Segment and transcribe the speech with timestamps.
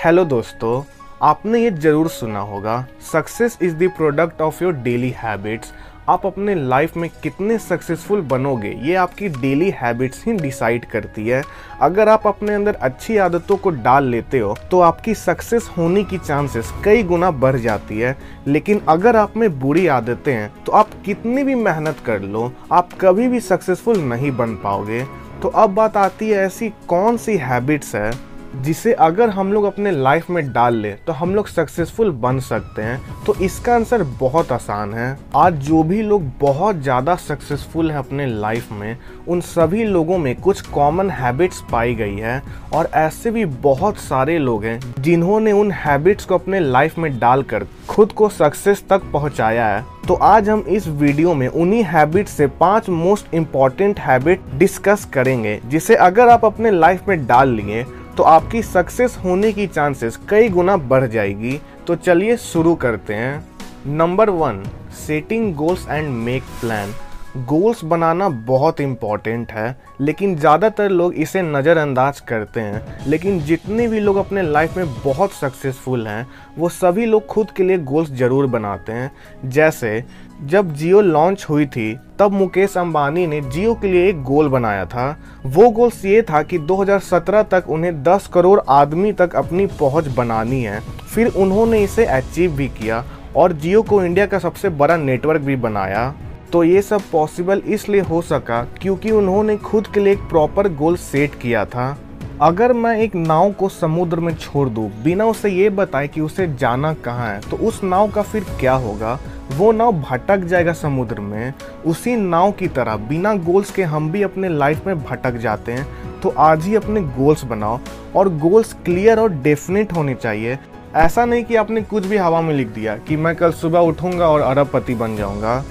[0.00, 0.82] Hello दोस्तों,
[1.22, 5.72] आपने ये ज़रूर सुना होगा success is the product of your daily habits
[6.08, 11.42] आप अपने लाइफ में कितने सक्सेसफुल बनोगे, ये आपकी डेली हैबिट्स ही डिसाइड करती है।
[11.80, 16.18] अगर आप अपने अंदर अच्छी आदतों को डाल लेते हो तो आपकी सक्सेस होने की
[16.18, 20.94] चांसेस कई गुना बढ़ जाती है। लेकिन अगर आप में बुरी आदतें हैं तो आप
[21.06, 25.04] कितनी भी मेहनत कर लो, आप कभी भी सक्सेसफुल नहीं बन पाओगे।
[25.42, 28.10] तो अब बात आती है ऐसी कौन सी हैबिट्स है
[28.56, 32.82] जिसे अगर हम लोग अपने लाइफ में डाल ले तो हम लोग सक्सेसफुल बन सकते
[32.82, 37.98] हैं। तो इसका आंसर बहुत आसान है। आज जो भी लोग बहुत ज़्यादा सक्सेसफुल है
[37.98, 38.96] अपने लाइफ में,
[39.28, 44.38] उन सभी लोगों में कुछ कॉमन हैबिट्स पाई गई है और ऐसे भी बहुत सारे
[44.38, 49.66] लोग हैं जिन्होंने उन हैबिट्स को अपने लाइफ में डालकर खुद को सक्सेस तक पहुँचाया
[49.66, 55.04] है। तो आज हम इस वीडियो में उन्हीं हैबिट से पाँच मोस्ट इंपॉर्टेंट हैबिट डिस्कस
[55.04, 57.84] करेंगे, जिसे अगर आप अपने लाइफ में डाल लिए
[58.16, 63.44] तो आपकी सक्सेस होने की चांसेस कई गुना बढ़ जाएगी। तो चलिए शुरू करते हैं।
[63.88, 64.62] Number one
[64.96, 66.94] setting goals and make plan
[67.38, 74.00] goals बनाना बहुत इंपॉर्टेंट है, लेकिन ज़्यादातर लोग इसे नज़रअंदाज करते हैं। लेकिन जितने भी
[74.00, 76.26] लोग अपने लाइफ में बहुत सक्सेसफुल हैं,
[76.58, 79.10] वो सभी लोग खुद के लिए गोल्स ज़रूर बनाते हैं।
[79.46, 80.02] जैसे
[80.42, 84.84] जब जियो लॉन्च हुई थी, तब मुकेश अंबानी ने जियो के लिए एक गोल बनाया
[84.84, 85.04] था।
[85.46, 90.62] वो गोल्स ये था कि 2017 तक उन्हें 10 करोड़ आदमी तक अपनी पहुँच बनानी
[90.62, 90.80] है।
[91.14, 93.04] फिर उन्होंने इसे अचीव भी किया
[93.36, 96.12] और जियो को इंडिया का सबसे बड़ा नेटवर्क भी बनाया।
[96.52, 100.96] तो ये सब पॉसिबल इसलिए हो सका क्योंकि उन्होंने खुद के लिए एक प्रॉपर गोल
[100.98, 101.96] सेट किया था।
[102.42, 106.46] अगर मैं एक नाव को समुद्र में छोड़ दूँ, बिना उसे ये बताए कि उसे
[106.54, 109.18] जाना कहाँ है तो उस नाव का फिर क्या होगा?
[109.50, 111.52] वो नाव भटक जाएगा समुद्र में,
[111.86, 115.86] उसी नाव की तरह बिना गोल्स के हम भी अपने लाइफ में भटक जाते हैं
[116.20, 117.78] तो आज ही अपने गोल्स बनाओ।
[118.16, 120.58] और गोल्स क्लियर और डेफिनेट होने चाहिए।
[120.96, 124.28] ऐसा नहीं कि आपने कुछ भी हवा में लिख दिया कि मैं कल सुबह उठूँगा
[124.28, 125.62] और अरबपति बन जाऊँगा।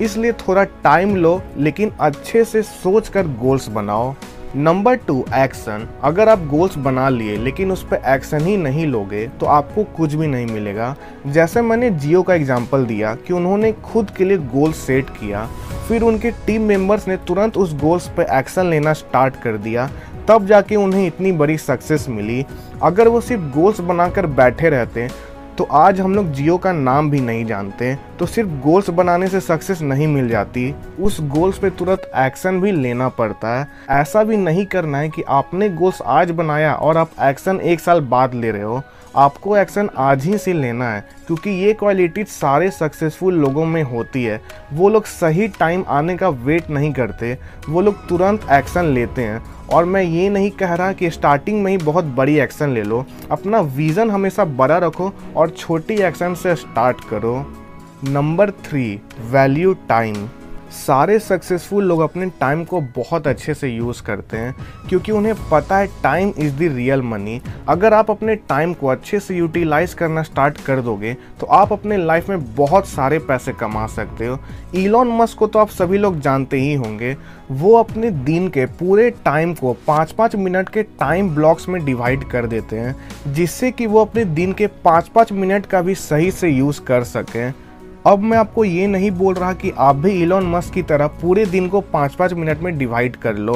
[0.00, 4.14] इसलिए थोड़ा टाइम लो, लेकिन अच्छे से सोच कर गोल्स बनाओ।
[4.56, 9.26] नंबर टू एक्शन अगर आप गोल्स बना लिए, लेकिन उस पर एक्शन ही नहीं लोगे
[9.30, 10.94] तो आपको कुछ भी नहीं मिलेगा।
[11.26, 15.44] जैसे मैंने जियो का एग्ज़ाम्पल दिया कि उन्होंने खुद के लिए गोल सेट किया,
[15.88, 19.90] फिर उनके टीम मेंबर्स ने तुरंत उस गोल्स पर एक्शन लेना स्टार्ट कर दिया,
[20.28, 22.44] तब जाके उन्हें इतनी बड़ी सक्सेस मिली।
[22.82, 25.08] अगर वो सिर्फ़ गोल्स बनाकर बैठे रहते
[25.58, 29.40] तो आज हम लोग जियो का नाम भी नहीं जानते तो सिर्फ़ गोल्स बनाने से
[29.40, 34.36] सक्सेस नहीं मिल जाती। उस गोल्स पे तुरंत एक्शन भी लेना पड़ता है। ऐसा भी
[34.36, 38.50] नहीं करना है कि आपने गोल्स आज बनाया और आप एक्शन एक साल बाद ले
[38.50, 38.82] रहे हो।
[39.16, 44.24] आपको एक्शन आज ही से लेना है, क्योंकि ये क्वालिटी सारे सक्सेसफुल लोगों में होती
[44.24, 44.40] है।
[44.72, 47.36] वो लोग सही टाइम आने का वेट नहीं करते,
[47.68, 51.70] वो लोग तुरंत एक्शन लेते हैं। और मैं ये नहीं कह रहा कि स्टार्टिंग में
[51.72, 56.54] ही बहुत बड़ी एक्शन ले लो, अपना विज़न हमेशा बड़ा रखो और छोटी एक्शन से
[56.56, 57.36] स्टार्ट करो।
[58.04, 60.26] नंबर थ्री वैल्यू टाइम
[60.76, 64.54] सारे सक्सेसफुल लोग अपने टाइम को बहुत अच्छे से यूज़ करते हैं,
[64.88, 69.20] क्योंकि उन्हें पता है time is the real money अगर आप अपने टाइम को अच्छे
[69.20, 73.86] से यूटिलाइज करना स्टार्ट कर दोगे तो आप अपने लाइफ में बहुत सारे पैसे कमा
[73.86, 74.38] सकते हो।
[74.74, 77.16] इलॉन मस्क को तो आप सभी लोग जानते ही होंगे,
[77.50, 82.28] वो अपने दिन के पूरे टाइम को पाँच पाँच मिनट के टाइम ब्लॉक्स में डिवाइड
[82.30, 82.94] कर देते हैं,
[83.26, 87.04] जिससे कि वो अपने दिन के पाँच पाँच मिनट का भी सही से यूज़ कर
[87.04, 87.52] सकें।
[88.06, 91.44] अब मैं आपको ये नहीं बोल रहा कि आप भी इलॉन मस्क की तरह पूरे
[91.46, 93.54] दिन को पाँच पाँच मिनट में डिवाइड कर लो।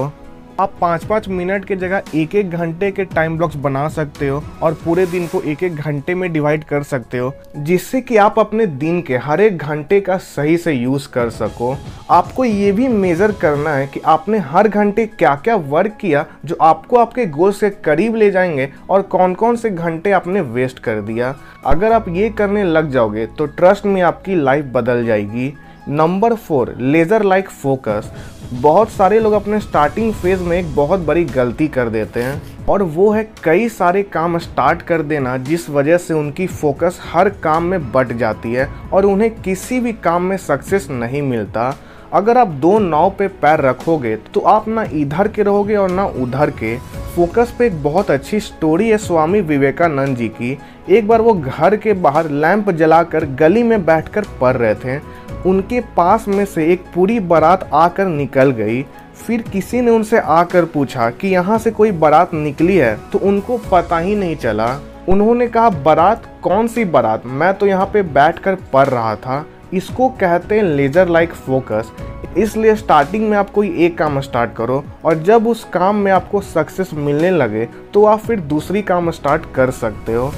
[0.60, 4.42] आप पाँच पाँच मिनट के जगह एक एक घंटे के टाइम ब्लॉक्स बना सकते हो
[4.62, 8.38] और पूरे दिन को एक एक घंटे में डिवाइड कर सकते हो, जिससे कि आप
[8.38, 11.76] अपने दिन के हर एक घंटे का सही से यूज़ कर सको।
[12.10, 16.56] आपको ये भी मेज़र करना है कि आपने हर घंटे क्या क्या वर्क किया जो
[16.60, 21.00] आपको आपके गोल से करीब ले जाएँगे और कौन कौन से घंटे आपने वेस्ट कर
[21.02, 21.34] दिया।
[21.66, 25.52] अगर आप ये करने लग जाओगे तो ट्रस्ट में आपकी लाइफ बदल जाएगी।
[25.90, 28.10] Number four laser like focus
[28.52, 32.82] बहुत सारे लोग अपने स्टार्टिंग फ़ेज़ में एक बहुत बड़ी गलती कर देते हैं और
[32.82, 37.64] वो है कई सारे काम स्टार्ट कर देना जिस वजह से उनकी फोकस हर काम
[37.64, 41.74] में बट जाती है और उन्हें किसी भी काम में सक्सेस नहीं मिलता।
[42.12, 46.04] अगर आप दो नाव पे पैर रखोगे तो आप ना इधर के रहोगे और ना
[46.16, 46.76] उधर के।
[47.16, 50.56] फोकस पे एक बहुत अच्छी स्टोरी है स्वामी विवेकानंद जी की।
[50.88, 54.98] एक बार वो घर के बाहर लैंप जलाकर गली में बैठकर पढ़ रहे थे।
[55.46, 58.82] उनके पास में से एक पूरी बारात आकर निकल गई।
[59.16, 62.96] फिर किसी ने उनसे आकर पूछा कि यहाँ से कोई बारात निकली है?
[63.12, 64.74] तो उनको पता ही नहीं चला।
[65.08, 66.22] उन्होंने कहा, बारात?
[66.42, 67.26] कौन सी बारात?
[67.26, 69.44] मैं तो यहाँ पे बैठकर पढ़ रहा था।
[69.74, 71.92] इसको कहते हैं लेजर लाइक फोकस
[72.36, 76.40] इसलिए स्टार्टिंग में आप कोई एक काम स्टार्ट करो और जब उस काम में आपको
[76.40, 80.32] सक्सेस मिलने लगे तो आप फिर दूसरी काम स्टार्ट कर सकते हो।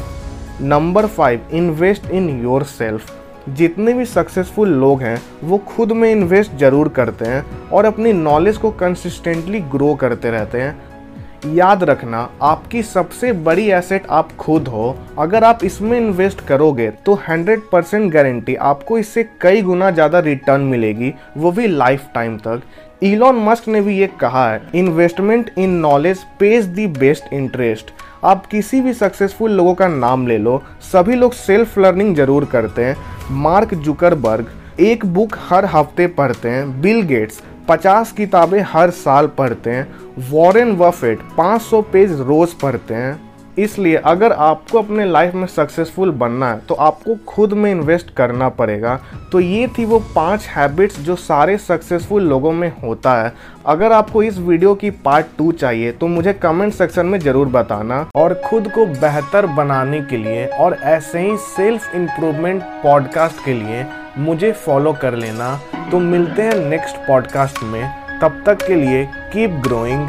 [0.61, 2.29] Number five invest in
[2.65, 3.17] yourself
[3.49, 8.57] जितने भी सक्सेसफुल लोग हैं, वो खुद में इन्वेस्ट ज़रूर करते हैं और अपनी नॉलेज
[8.57, 10.90] को कंसिस्टेंटली ग्रो करते रहते हैं।
[11.47, 17.15] याद रखना, आपकी सबसे बड़ी एसेट आप खुद हो। अगर आप इसमें इन्वेस्ट करोगे तो
[17.29, 22.63] 100 परसेंट गारंटी आपको इससे कई गुना ज़्यादा रिटर्न मिलेगी, वो भी लाइफ टाइम तक।
[23.03, 27.93] इलॉन मस्क ने भी ये कहा है investment in knowledge pays the best interest
[28.25, 32.85] आप किसी भी सक्सेसफुल लोगों का नाम ले लो, सभी लोग सेल्फ लर्निंग ज़रूर करते
[32.85, 32.97] हैं।
[33.33, 34.51] मार्क जुकरबर्ग
[34.81, 39.87] एक बुक हर हफ़्ते पढ़ते हैं बिल गेट्स पचास किताबें हर साल पढ़ते हैं।
[40.31, 46.51] वॉरेन वफेट 500 पेज रोज पढ़ते हैं। इसलिए अगर आपको अपने लाइफ में सक्सेसफुल बनना
[46.51, 48.99] है तो आपको खुद में इन्वेस्ट करना पड़ेगा।
[49.33, 53.33] तो ये थी वो पाँच हैबिट्स जो सारे सक्सेसफुल लोगों में होता है।
[53.67, 58.07] अगर आपको इस वीडियो की पार्ट टू चाहिए तो मुझे कमेंट सेक्शन में ज़रूर बताना।
[58.17, 63.85] और खुद को बेहतर बनाने के लिए और ऐसे ही सेल्फ इम्प्रूवमेंट पॉडकास्ट के लिए
[64.19, 65.55] मुझे फॉलो कर लेना।
[65.91, 67.83] तो मिलते हैं नेक्स्ट पॉडकास्ट में।
[68.21, 70.09] तब तक के लिए कीप ग्रोइंग